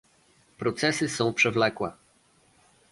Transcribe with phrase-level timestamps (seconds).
[0.57, 1.91] Procesy są przewlekłe